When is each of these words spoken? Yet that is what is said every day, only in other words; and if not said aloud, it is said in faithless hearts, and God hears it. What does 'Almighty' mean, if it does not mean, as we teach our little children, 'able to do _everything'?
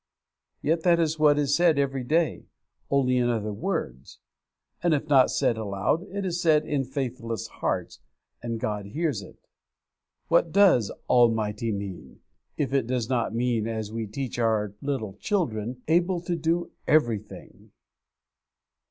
Yet 0.63 0.81
that 0.81 0.99
is 0.99 1.19
what 1.19 1.37
is 1.37 1.53
said 1.55 1.77
every 1.77 2.03
day, 2.03 2.47
only 2.89 3.17
in 3.17 3.29
other 3.29 3.53
words; 3.53 4.17
and 4.81 4.95
if 4.95 5.07
not 5.07 5.29
said 5.29 5.57
aloud, 5.59 6.07
it 6.09 6.25
is 6.25 6.41
said 6.41 6.65
in 6.65 6.85
faithless 6.85 7.45
hearts, 7.45 7.99
and 8.41 8.59
God 8.59 8.87
hears 8.87 9.21
it. 9.21 9.37
What 10.27 10.51
does 10.51 10.91
'Almighty' 11.07 11.71
mean, 11.71 12.21
if 12.57 12.73
it 12.73 12.87
does 12.87 13.09
not 13.09 13.35
mean, 13.35 13.67
as 13.67 13.91
we 13.91 14.07
teach 14.07 14.39
our 14.39 14.73
little 14.81 15.13
children, 15.19 15.83
'able 15.87 16.19
to 16.21 16.35
do 16.35 16.71
_everything'? 16.87 17.69